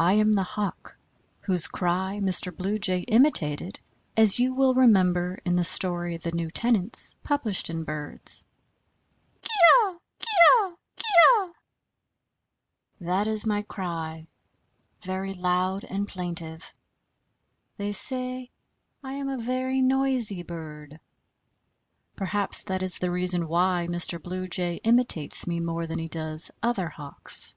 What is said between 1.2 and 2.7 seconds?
whose cry Mr.